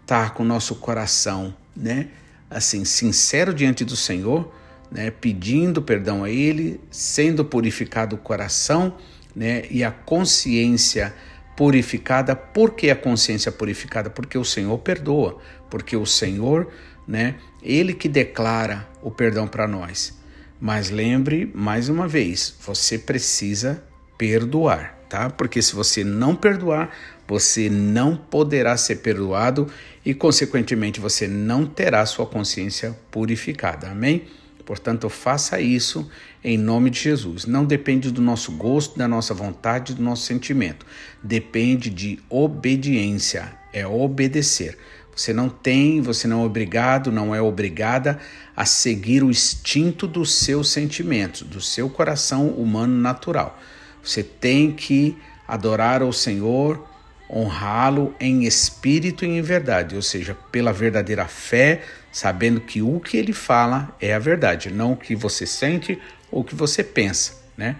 estar 0.00 0.34
com 0.34 0.42
o 0.42 0.46
nosso 0.46 0.74
coração, 0.76 1.54
né, 1.74 2.08
assim, 2.48 2.84
sincero 2.84 3.54
diante 3.54 3.84
do 3.84 3.96
Senhor, 3.96 4.52
né, 4.90 5.10
pedindo 5.10 5.80
perdão 5.80 6.24
a 6.24 6.30
Ele, 6.30 6.80
sendo 6.90 7.44
purificado 7.44 8.16
o 8.16 8.18
coração, 8.18 8.96
né, 9.34 9.62
e 9.70 9.84
a 9.84 9.90
consciência 9.90 11.14
purificada. 11.56 12.34
Por 12.34 12.72
que 12.72 12.90
a 12.90 12.96
consciência 12.96 13.52
purificada? 13.52 14.10
Porque 14.10 14.36
o 14.36 14.44
Senhor 14.44 14.78
perdoa, 14.78 15.38
porque 15.68 15.96
o 15.96 16.06
Senhor, 16.06 16.72
né, 17.06 17.36
Ele 17.62 17.94
que 17.94 18.08
declara 18.08 18.88
o 19.02 19.10
perdão 19.10 19.46
para 19.46 19.68
nós. 19.68 20.19
Mas 20.60 20.90
lembre 20.90 21.50
mais 21.54 21.88
uma 21.88 22.06
vez, 22.06 22.54
você 22.60 22.98
precisa 22.98 23.82
perdoar 24.18 25.00
tá? 25.10 25.28
Porque 25.28 25.60
se 25.60 25.74
você 25.74 26.02
não 26.02 26.34
perdoar, 26.34 26.96
você 27.28 27.68
não 27.68 28.16
poderá 28.16 28.76
ser 28.76 28.96
perdoado 28.96 29.66
e, 30.06 30.14
consequentemente, 30.14 31.00
você 31.00 31.26
não 31.26 31.66
terá 31.66 32.06
sua 32.06 32.24
consciência 32.24 32.96
purificada. 33.10 33.90
Amém? 33.90 34.24
Portanto, 34.64 35.08
faça 35.10 35.60
isso 35.60 36.08
em 36.44 36.56
nome 36.56 36.90
de 36.90 37.00
Jesus. 37.00 37.44
Não 37.44 37.64
depende 37.64 38.10
do 38.12 38.22
nosso 38.22 38.52
gosto, 38.52 38.96
da 38.96 39.08
nossa 39.08 39.34
vontade, 39.34 39.94
do 39.94 40.02
nosso 40.02 40.22
sentimento. 40.22 40.86
Depende 41.20 41.90
de 41.90 42.20
obediência, 42.30 43.52
é 43.72 43.84
obedecer. 43.84 44.78
Você 45.20 45.34
não 45.34 45.50
tem, 45.50 46.00
você 46.00 46.26
não 46.26 46.42
é 46.42 46.46
obrigado, 46.46 47.12
não 47.12 47.34
é 47.34 47.42
obrigada 47.42 48.18
a 48.56 48.64
seguir 48.64 49.22
o 49.22 49.28
instinto 49.28 50.06
dos 50.06 50.32
seus 50.32 50.70
sentimentos, 50.70 51.42
do 51.42 51.60
seu 51.60 51.90
coração 51.90 52.48
humano 52.48 52.96
natural. 52.96 53.60
Você 54.02 54.22
tem 54.22 54.72
que 54.72 55.14
adorar 55.46 56.02
o 56.02 56.10
Senhor, 56.10 56.88
honrá-lo 57.30 58.14
em 58.18 58.44
espírito 58.44 59.26
e 59.26 59.28
em 59.28 59.42
verdade, 59.42 59.94
ou 59.94 60.00
seja, 60.00 60.34
pela 60.50 60.72
verdadeira 60.72 61.26
fé, 61.26 61.82
sabendo 62.10 62.58
que 62.58 62.80
o 62.80 62.98
que 62.98 63.18
ele 63.18 63.34
fala 63.34 63.94
é 64.00 64.14
a 64.14 64.18
verdade, 64.18 64.70
não 64.70 64.92
o 64.92 64.96
que 64.96 65.14
você 65.14 65.44
sente 65.44 66.00
ou 66.32 66.40
o 66.40 66.44
que 66.44 66.54
você 66.54 66.82
pensa, 66.82 67.34
né? 67.58 67.76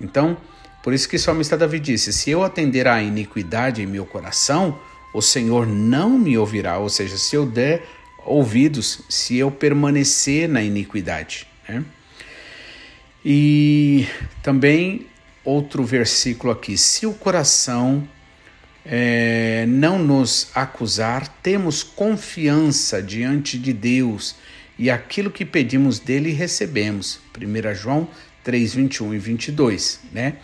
Então, 0.00 0.34
por 0.82 0.94
isso 0.94 1.06
que 1.06 1.16
o 1.16 1.20
salmista 1.20 1.58
Davi 1.58 1.78
disse: 1.78 2.10
Se 2.10 2.30
eu 2.30 2.42
atender 2.42 2.88
à 2.88 3.02
iniquidade 3.02 3.82
em 3.82 3.86
meu 3.86 4.06
coração, 4.06 4.80
o 5.12 5.20
Senhor 5.20 5.66
não 5.66 6.18
me 6.18 6.36
ouvirá. 6.38 6.78
Ou 6.78 6.88
seja, 6.88 7.18
se 7.18 7.36
eu 7.36 7.46
der 7.46 7.86
ouvidos, 8.24 9.00
se 9.08 9.36
eu 9.36 9.50
permanecer 9.50 10.48
na 10.48 10.62
iniquidade. 10.62 11.46
Né? 11.68 11.84
E 13.24 14.06
também 14.42 15.06
outro 15.44 15.84
versículo 15.84 16.52
aqui: 16.52 16.76
se 16.76 17.06
o 17.06 17.12
coração 17.12 18.06
é, 18.84 19.64
não 19.68 19.98
nos 19.98 20.48
acusar, 20.54 21.28
temos 21.42 21.82
confiança 21.82 23.02
diante 23.02 23.58
de 23.58 23.72
Deus 23.72 24.36
e 24.78 24.90
aquilo 24.90 25.30
que 25.30 25.44
pedimos 25.44 25.98
dele 25.98 26.32
recebemos. 26.32 27.20
1 27.36 27.74
João 27.74 28.08
3, 28.42 28.74
21 28.74 29.14
e 29.14 29.18
22, 29.18 30.00
né? 30.12 30.36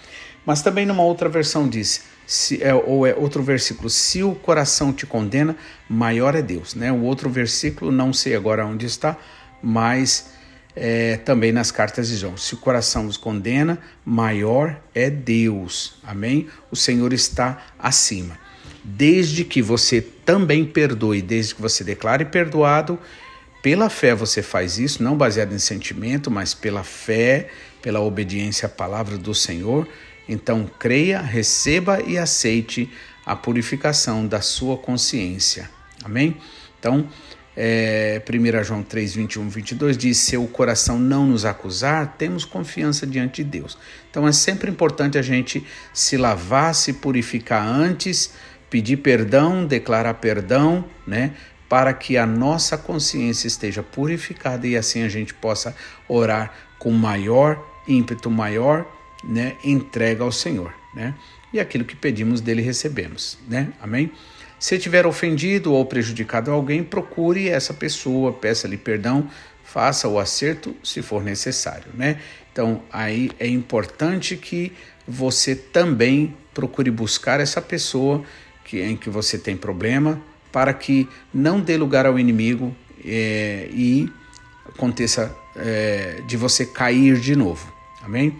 Mas 0.44 0.62
também 0.62 0.86
numa 0.86 1.02
outra 1.02 1.28
versão 1.28 1.68
diz, 1.68 2.04
se, 2.26 2.62
é, 2.62 2.74
ou 2.74 3.06
é 3.06 3.14
outro 3.14 3.42
versículo, 3.42 3.88
se 3.88 4.22
o 4.22 4.34
coração 4.34 4.92
te 4.92 5.06
condena, 5.06 5.56
maior 5.88 6.34
é 6.34 6.42
Deus, 6.42 6.74
né? 6.74 6.90
O 6.90 7.02
outro 7.02 7.30
versículo, 7.30 7.92
não 7.92 8.12
sei 8.12 8.34
agora 8.34 8.66
onde 8.66 8.84
está, 8.84 9.16
mas 9.62 10.30
é, 10.74 11.16
também 11.18 11.52
nas 11.52 11.70
cartas 11.70 12.08
de 12.08 12.16
João. 12.16 12.36
Se 12.36 12.54
o 12.54 12.58
coração 12.58 13.04
nos 13.04 13.16
condena, 13.16 13.78
maior 14.04 14.78
é 14.94 15.08
Deus. 15.08 15.98
Amém? 16.04 16.48
O 16.70 16.76
Senhor 16.76 17.12
está 17.12 17.64
acima. 17.78 18.38
Desde 18.84 19.44
que 19.44 19.62
você 19.62 20.00
também 20.00 20.64
perdoe, 20.64 21.22
desde 21.22 21.54
que 21.54 21.62
você 21.62 21.82
declare 21.82 22.24
perdoado, 22.26 22.98
pela 23.62 23.88
fé 23.88 24.14
você 24.14 24.42
faz 24.42 24.78
isso, 24.78 25.02
não 25.02 25.16
baseado 25.16 25.52
em 25.52 25.58
sentimento, 25.58 26.30
mas 26.30 26.54
pela 26.54 26.84
fé, 26.84 27.48
pela 27.82 28.00
obediência 28.00 28.66
à 28.66 28.68
palavra 28.68 29.16
do 29.16 29.34
Senhor. 29.34 29.88
Então, 30.28 30.68
creia, 30.78 31.20
receba 31.20 32.02
e 32.02 32.18
aceite 32.18 32.90
a 33.24 33.34
purificação 33.34 34.26
da 34.26 34.40
sua 34.40 34.76
consciência. 34.76 35.70
Amém? 36.04 36.36
Então, 36.78 37.08
é, 37.56 38.22
1 38.28 38.64
João 38.64 38.82
3, 38.82 39.14
21, 39.14 39.48
22 39.48 39.96
diz: 39.96 40.18
Se 40.18 40.36
o 40.36 40.46
coração 40.46 40.98
não 40.98 41.26
nos 41.26 41.46
acusar, 41.46 42.16
temos 42.18 42.44
confiança 42.44 43.06
diante 43.06 43.42
de 43.42 43.50
Deus. 43.50 43.78
Então 44.10 44.28
é 44.28 44.32
sempre 44.32 44.70
importante 44.70 45.16
a 45.16 45.22
gente 45.22 45.66
se 45.92 46.18
lavar, 46.18 46.74
se 46.74 46.92
purificar 46.92 47.66
antes, 47.66 48.34
pedir 48.68 48.98
perdão, 48.98 49.64
declarar 49.66 50.14
perdão, 50.14 50.84
né? 51.06 51.32
Para 51.66 51.94
que 51.94 52.18
a 52.18 52.26
nossa 52.26 52.76
consciência 52.76 53.48
esteja 53.48 53.82
purificada 53.82 54.66
e 54.66 54.76
assim 54.76 55.02
a 55.02 55.08
gente 55.08 55.32
possa 55.32 55.74
orar 56.06 56.52
com 56.78 56.92
maior 56.92 57.58
ímpeto, 57.88 58.30
maior 58.30 58.86
né, 59.26 59.56
entrega 59.64 60.22
ao 60.22 60.32
Senhor. 60.32 60.72
Né? 60.94 61.14
E 61.52 61.60
aquilo 61.60 61.84
que 61.84 61.96
pedimos 61.96 62.40
dele 62.40 62.62
recebemos. 62.62 63.38
Né? 63.48 63.72
Amém? 63.80 64.10
Se 64.58 64.78
tiver 64.78 65.06
ofendido 65.06 65.72
ou 65.72 65.84
prejudicado 65.84 66.50
alguém, 66.50 66.82
procure 66.82 67.48
essa 67.48 67.74
pessoa, 67.74 68.32
peça-lhe 68.32 68.76
perdão, 68.76 69.28
faça 69.62 70.08
o 70.08 70.18
acerto 70.18 70.74
se 70.82 71.02
for 71.02 71.22
necessário, 71.22 71.88
né? 71.92 72.18
Então, 72.50 72.82
aí 72.90 73.30
é 73.38 73.46
importante 73.46 74.36
que 74.36 74.72
você 75.06 75.54
também 75.54 76.34
procure 76.54 76.90
buscar 76.90 77.38
essa 77.38 77.60
pessoa 77.60 78.24
que, 78.64 78.80
em 78.80 78.96
que 78.96 79.10
você 79.10 79.36
tem 79.36 79.56
problema, 79.56 80.18
para 80.50 80.72
que 80.72 81.06
não 81.34 81.60
dê 81.60 81.76
lugar 81.76 82.06
ao 82.06 82.18
inimigo 82.18 82.74
é, 83.04 83.68
e 83.70 84.10
aconteça 84.66 85.36
é, 85.54 86.22
de 86.26 86.36
você 86.36 86.64
cair 86.64 87.20
de 87.20 87.36
novo. 87.36 87.70
Amém? 88.02 88.38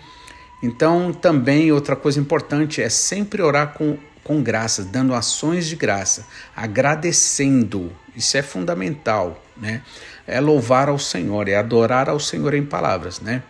Então, 0.62 1.12
também 1.12 1.71
outra 1.71 1.95
coisa 1.95 2.19
importante 2.19 2.83
é 2.83 2.88
sempre 2.88 3.42
orar 3.42 3.75
com 3.75 3.99
com 4.27 4.42
graças, 4.42 4.87
dando 4.87 5.14
ações 5.14 5.69
de 5.69 5.77
graça, 5.77 6.27
agradecendo. 6.55 7.92
Isso 8.16 8.37
é 8.37 8.42
fundamental, 8.42 9.40
né? 9.57 9.83
É 10.27 10.40
louvar 10.40 10.88
ao 10.88 10.99
Senhor, 10.99 11.49
é 11.49 11.55
adorar 11.55 12.09
ao 12.09 12.19
Senhor 12.19 12.53
em 12.55 12.64
palavras, 12.64 13.21
né? 13.21 13.45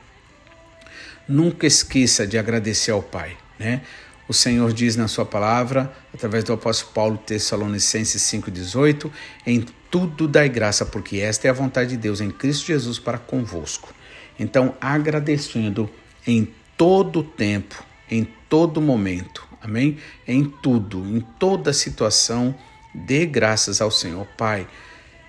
Nunca 1.27 1.67
esqueça 1.67 2.27
de 2.27 2.37
agradecer 2.37 2.91
ao 2.91 3.03
Pai, 3.03 3.39
né? 3.59 3.81
O 4.29 4.35
Senhor 4.35 4.71
diz 4.71 4.97
na 4.97 5.09
sua 5.09 5.25
palavra, 5.25 5.91
através 6.13 6.45
do 6.45 6.53
apóstolo 6.53 6.93
Paulo, 6.93 7.17
Tessalonicenses 7.17 8.21
5,18: 8.21 9.11
Em 9.47 9.65
tudo 9.91 10.29
dai 10.29 10.51
graça, 10.51 10.85
porque 10.85 11.21
esta 11.21 11.47
é 11.47 11.51
a 11.51 11.55
vontade 11.55 11.91
de 11.91 11.97
Deus 11.97 12.21
em 12.21 12.31
Cristo 12.31 12.67
Jesus 12.67 12.99
para 12.99 13.17
convosco. 13.17 13.95
Então, 14.39 14.75
agradecendo 14.79 15.89
em 16.27 16.53
todo 16.77 17.23
tempo, 17.23 17.83
em 18.11 18.27
todo 18.49 18.81
momento, 18.81 19.47
Amém? 19.67 19.97
Em 20.29 20.45
tudo, 20.45 21.05
em 21.05 21.21
toda 21.41 21.73
situação, 21.73 22.55
dê 22.95 23.27
graças 23.27 23.81
ao 23.81 23.91
Senhor. 23.91 24.25
Pai, 24.39 24.65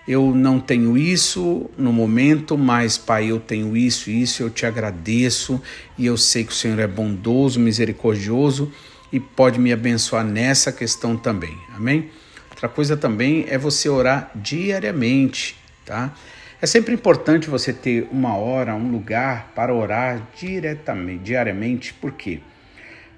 eu 0.08 0.34
não 0.34 0.60
tenho 0.60 0.96
isso 0.96 1.68
no 1.76 1.92
momento, 1.92 2.56
mas, 2.56 3.00
Pai, 3.00 3.32
eu 3.32 3.40
tenho 3.40 3.76
isso 3.76 4.12
e 4.12 4.22
isso, 4.22 4.44
eu 4.44 4.52
te 4.52 4.64
agradeço 4.66 5.60
e 5.98 6.06
eu 6.06 6.16
sei 6.16 6.44
que 6.44 6.52
o 6.52 6.56
Senhor 6.56 6.78
é 6.78 6.86
bondoso, 6.86 7.60
misericordioso 7.60 8.72
e 9.12 9.20
pode 9.20 9.60
me 9.60 9.74
abençoar 9.74 10.24
nessa 10.24 10.72
questão 10.72 11.18
também. 11.18 11.58
Amém? 11.76 12.12
Outra 12.52 12.70
coisa 12.70 12.96
também 12.96 13.46
é 13.50 13.58
você 13.58 13.90
orar 13.90 14.30
diariamente, 14.36 15.56
tá? 15.84 16.14
É 16.60 16.66
sempre 16.66 16.92
importante 16.92 17.52
você 17.52 17.72
ter 17.72 18.08
uma 18.12 18.36
hora, 18.36 18.74
um 18.74 18.90
lugar 18.90 19.52
para 19.54 19.72
orar 19.72 20.28
diretamente, 20.36 21.24
diariamente, 21.24 21.94
por 21.94 22.14
quê? 22.14 22.40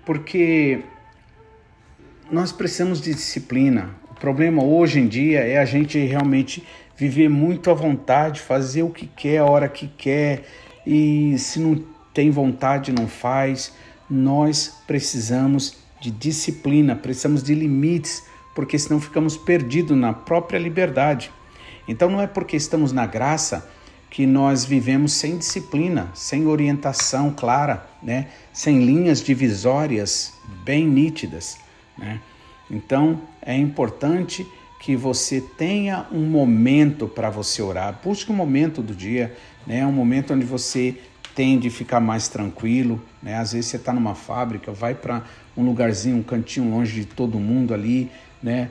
Porque 0.05 0.81
nós 2.29 2.51
precisamos 2.51 2.99
de 2.99 3.13
disciplina. 3.13 3.95
O 4.11 4.13
problema 4.15 4.61
hoje 4.61 4.99
em 4.99 5.07
dia 5.07 5.39
é 5.39 5.57
a 5.57 5.63
gente 5.63 5.97
realmente 5.99 6.67
viver 6.97 7.29
muito 7.29 7.71
à 7.71 7.73
vontade, 7.73 8.41
fazer 8.41 8.83
o 8.83 8.89
que 8.89 9.07
quer, 9.07 9.37
a 9.37 9.45
hora 9.45 9.69
que 9.69 9.87
quer, 9.87 10.43
e 10.85 11.39
se 11.39 11.61
não 11.61 11.81
tem 12.13 12.29
vontade, 12.29 12.91
não 12.91 13.07
faz. 13.07 13.73
Nós 14.09 14.81
precisamos 14.85 15.77
de 16.01 16.11
disciplina, 16.11 16.93
precisamos 16.93 17.41
de 17.41 17.55
limites, 17.55 18.21
porque 18.53 18.77
senão 18.77 18.99
ficamos 18.99 19.37
perdidos 19.37 19.97
na 19.97 20.11
própria 20.11 20.57
liberdade. 20.57 21.31
Então 21.89 22.07
não 22.07 22.21
é 22.21 22.27
porque 22.27 22.55
estamos 22.55 22.91
na 22.91 23.07
graça 23.07 23.67
que 24.11 24.27
nós 24.27 24.63
vivemos 24.63 25.13
sem 25.13 25.39
disciplina, 25.39 26.11
sem 26.13 26.45
orientação 26.45 27.31
clara, 27.31 27.83
né? 28.01 28.27
sem 28.53 28.85
linhas 28.85 29.23
divisórias 29.23 30.33
bem 30.63 30.87
nítidas. 30.87 31.57
Né? 31.97 32.21
Então 32.69 33.19
é 33.41 33.57
importante 33.57 34.47
que 34.79 34.95
você 34.95 35.41
tenha 35.41 36.05
um 36.11 36.25
momento 36.27 37.07
para 37.07 37.31
você 37.31 37.59
orar. 37.59 37.99
Busque 38.03 38.31
um 38.31 38.35
momento 38.35 38.83
do 38.83 38.93
dia, 38.93 39.35
né? 39.65 39.83
um 39.83 39.91
momento 39.91 40.35
onde 40.35 40.45
você 40.45 40.95
tem 41.33 41.57
de 41.57 41.71
ficar 41.71 41.99
mais 41.99 42.27
tranquilo. 42.27 43.01
Né? 43.21 43.35
Às 43.35 43.53
vezes 43.53 43.71
você 43.71 43.77
está 43.77 43.91
numa 43.91 44.13
fábrica, 44.13 44.71
vai 44.71 44.93
para 44.93 45.23
um 45.57 45.65
lugarzinho, 45.65 46.17
um 46.17 46.23
cantinho 46.23 46.69
longe 46.69 47.01
de 47.01 47.05
todo 47.05 47.39
mundo 47.39 47.73
ali, 47.73 48.11
né? 48.43 48.69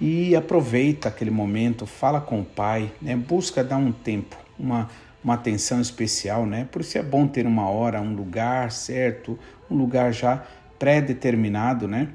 E 0.00 0.34
aproveita 0.34 1.08
aquele 1.08 1.30
momento, 1.30 1.84
fala 1.86 2.20
com 2.20 2.40
o 2.40 2.44
pai, 2.44 2.90
né? 3.02 3.14
Busca 3.16 3.62
dar 3.62 3.76
um 3.76 3.92
tempo, 3.92 4.36
uma, 4.58 4.88
uma 5.22 5.34
atenção 5.34 5.80
especial, 5.80 6.46
né? 6.46 6.66
Por 6.72 6.80
isso 6.80 6.96
é 6.96 7.02
bom 7.02 7.26
ter 7.26 7.46
uma 7.46 7.68
hora, 7.68 8.00
um 8.00 8.14
lugar 8.14 8.72
certo, 8.72 9.38
um 9.70 9.76
lugar 9.76 10.12
já 10.12 10.42
pré-determinado, 10.78 11.86
né? 11.86 12.08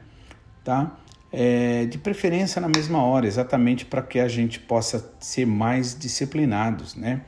tá? 0.66 0.98
É, 1.32 1.86
de 1.86 1.98
preferência 1.98 2.60
na 2.60 2.68
mesma 2.68 3.04
hora, 3.04 3.28
exatamente 3.28 3.86
para 3.86 4.02
que 4.02 4.20
a 4.20 4.28
gente 4.28 4.60
possa 4.60 5.14
ser 5.20 5.46
mais 5.46 5.98
disciplinados, 5.98 6.96
né? 6.96 7.22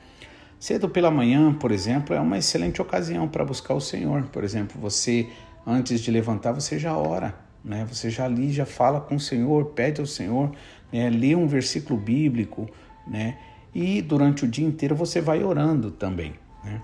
Cedo 0.58 0.88
pela 0.88 1.10
manhã, 1.10 1.54
por 1.54 1.70
exemplo, 1.70 2.14
é 2.14 2.20
uma 2.20 2.36
excelente 2.36 2.82
ocasião 2.82 3.28
para 3.28 3.44
buscar 3.44 3.74
o 3.74 3.80
Senhor. 3.80 4.24
Por 4.24 4.42
exemplo, 4.42 4.80
você 4.80 5.28
antes 5.64 6.00
de 6.00 6.10
levantar, 6.10 6.52
você 6.52 6.78
já 6.78 6.96
ora, 6.96 7.34
né? 7.64 7.86
Você 7.88 8.10
já 8.10 8.24
ali, 8.24 8.52
já 8.52 8.66
fala 8.66 9.00
com 9.00 9.16
o 9.16 9.20
Senhor, 9.20 9.66
pede 9.66 10.00
ao 10.00 10.06
Senhor, 10.06 10.52
né? 10.92 11.10
lê 11.10 11.34
um 11.34 11.46
versículo 11.46 11.98
bíblico, 11.98 12.68
né? 13.06 13.38
E 13.74 14.00
durante 14.02 14.44
o 14.44 14.48
dia 14.48 14.66
inteiro 14.66 14.94
você 14.94 15.20
vai 15.20 15.42
orando 15.42 15.90
também, 15.90 16.34
Né? 16.64 16.80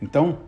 Então, 0.00 0.38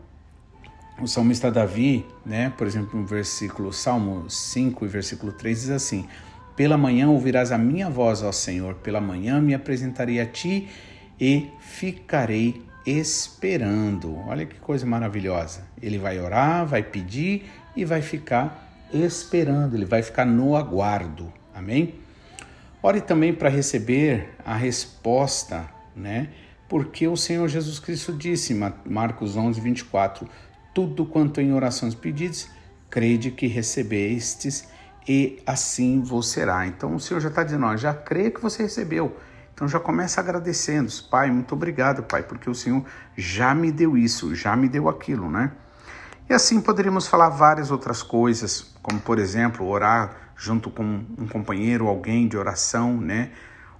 o 1.00 1.06
salmista 1.09 1.50
Davi, 1.50 2.04
né, 2.24 2.52
por 2.56 2.66
exemplo, 2.66 3.00
no 3.00 3.06
versículo 3.06 3.72
Salmo 3.72 4.28
5 4.28 4.85
e 4.85 4.88
versículo 4.88 5.33
3 5.33 5.62
diz 5.62 5.70
assim: 5.70 6.06
Pela 6.54 6.76
manhã 6.76 7.09
ouvirás 7.09 7.50
a 7.50 7.59
minha 7.59 7.88
voz, 7.88 8.22
ó 8.22 8.30
Senhor, 8.30 8.74
pela 8.76 9.00
manhã 9.00 9.40
me 9.40 9.54
apresentarei 9.54 10.20
a 10.20 10.26
ti 10.26 10.68
e 11.18 11.48
ficarei 11.59 12.62
esperando. 12.87 14.16
Olha 14.26 14.44
que 14.46 14.59
coisa 14.61 14.87
maravilhosa. 14.87 15.66
Ele 15.83 15.98
vai 15.98 16.20
orar, 16.20 16.66
vai 16.66 16.83
pedir 16.83 17.46
e 17.74 17.85
vai 17.85 18.02
ficar 18.02 18.69
esperando, 18.92 19.74
ele 19.74 19.85
vai 19.85 20.03
ficar 20.03 20.24
no 20.24 20.57
aguardo. 20.57 21.33
Amém? 21.55 21.94
Ore 22.83 23.00
também 23.00 23.35
para 23.35 23.48
receber 23.48 24.31
a 24.44 24.57
resposta, 24.57 25.68
né? 25.94 26.31
Porque 26.68 27.07
o 27.07 27.16
Senhor 27.16 27.46
Jesus 27.48 27.79
Cristo 27.79 28.12
disse, 28.12 28.55
Marcos 28.87 29.37
11, 29.37 29.61
24: 29.61 30.29
Tudo 30.72 31.05
quanto 31.05 31.40
em 31.40 31.53
orações 31.53 31.94
pedides, 31.94 32.50
crede 32.88 33.31
que 33.31 33.46
recebestes 33.46 34.68
e 35.07 35.42
assim 35.46 36.00
vos 36.00 36.29
será. 36.31 36.66
Então 36.66 36.94
o 36.94 37.00
Senhor 37.00 37.20
já 37.20 37.29
está 37.29 37.42
dizendo, 37.42 37.66
ó, 37.66 37.76
já 37.76 37.92
crê 37.92 38.31
que 38.31 38.40
você 38.40 38.62
recebeu. 38.62 39.16
Então 39.53 39.68
já 39.68 39.79
começa 39.79 40.20
agradecendo, 40.20 40.90
Pai, 41.11 41.31
muito 41.31 41.55
obrigado, 41.55 42.03
Pai, 42.03 42.22
porque 42.22 42.48
o 42.48 42.55
Senhor 42.55 42.83
já 43.16 43.55
me 43.55 43.70
deu 43.70 43.96
isso, 43.96 44.35
já 44.35 44.57
me 44.57 44.68
deu 44.68 44.88
aquilo, 44.88 45.31
né? 45.31 45.53
E 46.31 46.33
assim 46.33 46.61
poderíamos 46.61 47.09
falar 47.09 47.29
várias 47.29 47.73
outras 47.73 48.05
coisas, 48.05 48.73
como 48.81 49.01
por 49.01 49.19
exemplo, 49.19 49.66
orar 49.66 50.31
junto 50.37 50.71
com 50.71 51.05
um 51.19 51.27
companheiro, 51.27 51.88
alguém 51.88 52.29
de 52.29 52.37
oração, 52.37 52.97
né? 52.97 53.33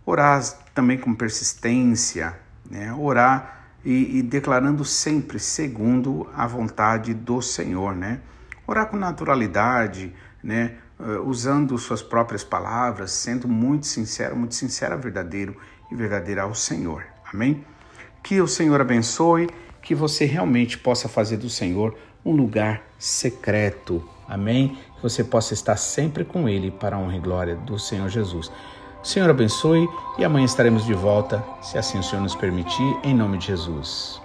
Orar 0.05 0.43
também 0.75 0.99
com 0.99 1.15
persistência, 1.15 2.37
né? 2.69 2.93
Orar 2.93 3.69
e, 3.85 4.19
e 4.19 4.23
declarando 4.23 4.85
sempre 4.85 5.39
segundo 5.39 6.29
a 6.35 6.45
vontade 6.45 7.15
do 7.15 7.41
Senhor, 7.41 7.95
né? 7.95 8.19
Orar 8.67 8.87
com 8.87 8.97
naturalidade, 8.97 10.13
né? 10.43 10.75
Uh, 10.99 11.23
usando 11.29 11.79
suas 11.79 12.03
próprias 12.03 12.43
palavras, 12.43 13.13
sendo 13.13 13.47
muito 13.47 13.87
sincero, 13.87 14.35
muito 14.35 14.57
sincero, 14.57 14.99
verdadeiro 14.99 15.57
e 15.89 15.95
verdadeira 15.95 16.43
ao 16.43 16.55
Senhor. 16.57 17.05
Amém? 17.33 17.65
Que 18.25 18.41
o 18.41 18.49
Senhor 18.49 18.81
abençoe, 18.81 19.49
que 19.81 19.95
você 19.95 20.25
realmente 20.25 20.77
possa 20.77 21.09
fazer 21.09 21.37
do 21.37 21.49
Senhor 21.49 21.97
um 22.25 22.33
lugar 22.33 22.83
secreto. 22.99 24.03
Amém? 24.29 24.79
Que 24.97 25.03
você 25.03 25.25
possa 25.25 25.55
estar 25.55 25.77
sempre 25.77 26.25
com 26.25 26.49
Ele 26.49 26.71
para 26.71 26.97
a 26.97 26.99
honra 26.99 27.17
e 27.17 27.21
glória 27.21 27.57
do 27.57 27.79
Senhor 27.79 28.09
Jesus. 28.09 28.51
O 29.03 29.07
Senhor 29.07 29.31
abençoe 29.31 29.89
e 30.19 30.25
amanhã 30.25 30.45
estaremos 30.45 30.85
de 30.85 30.93
volta, 30.93 31.43
se 31.63 31.79
assim 31.79 31.99
o 31.99 32.03
Senhor 32.03 32.21
nos 32.21 32.35
permitir, 32.35 32.99
em 33.03 33.15
nome 33.15 33.39
de 33.39 33.47
Jesus. 33.47 34.20